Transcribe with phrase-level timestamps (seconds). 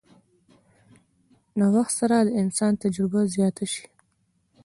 [1.59, 3.85] د وخت سره د انسان تجربه زياته شي